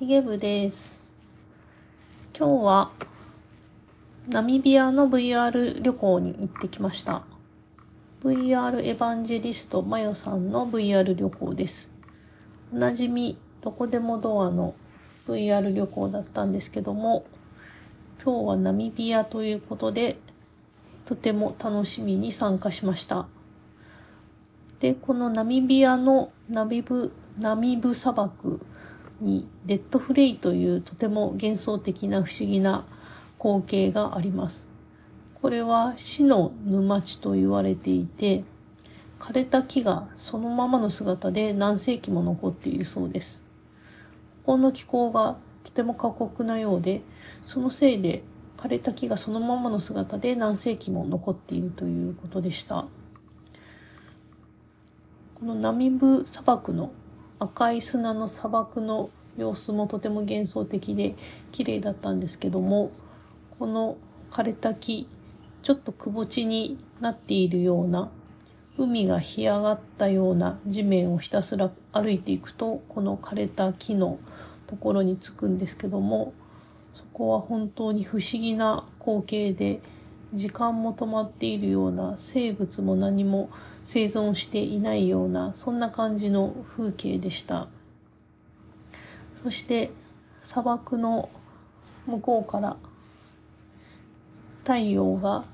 [0.00, 1.04] ヒゲ部です。
[2.36, 2.90] 今日は
[4.28, 7.22] ナミビアの VR 旅行に行ってきました。
[8.24, 11.94] VR エヴァンジェリストマヨさんの VR 旅行です。
[12.72, 14.74] おなじみどこでもドアの
[15.28, 17.24] VR 旅行だったんですけども、
[18.20, 20.16] 今日はナミビアということで、
[21.06, 23.28] とても楽しみに参加しました。
[24.80, 28.60] で、このナミビアのナミブ、ナミブ砂漠
[29.24, 32.84] にデッドフレイというとても幻想的な不思議な
[33.38, 34.70] 光景があります。
[35.40, 38.44] これは死の沼地と言われていて、
[39.18, 43.42] 枯れた木がそのままの姿で何世紀も残っているそうです。
[44.44, 47.02] ここの気候がとても過酷なようで、
[47.44, 48.22] そのせいで
[48.56, 52.86] 枯れた木がそのままの姿で何世紀も残っているということでした。
[55.34, 56.92] このナミブ砂漠の
[57.38, 61.16] 赤い砂の砂漠の様子もとても幻想的で
[61.52, 62.92] 綺麗だったんですけども
[63.58, 63.96] この
[64.30, 65.08] 枯れた木
[65.62, 68.10] ちょっとくぼ地になっているような
[68.76, 74.18] 海が干上がったような地面をひたすら歩いていくとこの枯れた木の
[74.66, 76.32] ところに着くんですけども
[76.94, 79.80] そこは本当に不思議な光景で
[80.34, 83.50] 時間も止まっているような生物も何も
[83.84, 87.68] 生存していないようなそんな感じの風景でした
[89.32, 89.92] そして
[90.42, 91.28] 砂漠の
[92.06, 92.76] 向こうから
[94.64, 95.44] 太陽が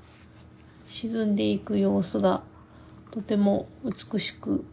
[0.87, 2.41] 沈んでいく様子が
[3.11, 4.65] とても美しく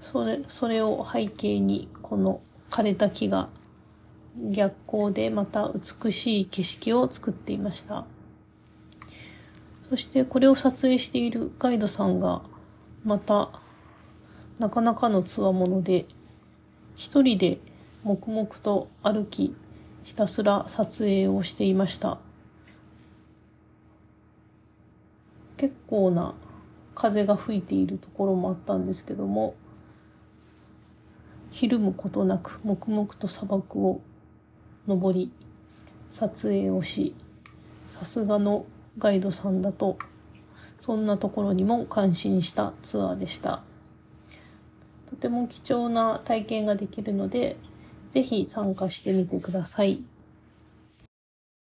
[0.00, 3.48] それそれを背景にこの枯れた木が
[4.40, 8.06] 逆光でまた美しい景色を作っていました。
[9.90, 12.42] そしてこれを撮影しているガイドさんが
[13.04, 13.50] また
[14.58, 16.06] なかなかのつわもので
[16.94, 17.58] 一人で
[18.02, 19.54] 黙々と歩き
[20.04, 22.18] ひたすら撮影をしていました。
[25.58, 26.34] 結構な
[26.94, 29.54] 風が吹いているところもあったんですけども
[31.50, 34.00] ひるむことなく黙々と砂漠を
[34.86, 35.32] 登り
[36.08, 37.14] 撮影をし
[37.88, 38.66] さすがの
[38.98, 39.98] ガイドさんだと
[40.78, 43.62] そんなところにも感心したツアーでした。
[45.08, 47.56] とても貴重な体験ができるので
[48.12, 50.02] 是非参加してみてください。